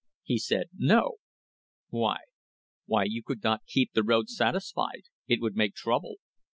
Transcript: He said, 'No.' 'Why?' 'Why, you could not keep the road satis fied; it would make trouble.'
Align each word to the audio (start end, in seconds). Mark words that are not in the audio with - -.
He 0.23 0.39
said, 0.39 0.69
'No.' 0.75 1.17
'Why?' 1.89 2.17
'Why, 2.87 3.03
you 3.03 3.21
could 3.21 3.43
not 3.43 3.67
keep 3.67 3.91
the 3.93 4.01
road 4.01 4.29
satis 4.29 4.71
fied; 4.71 5.03
it 5.27 5.39
would 5.41 5.55
make 5.55 5.75
trouble.' 5.75 6.15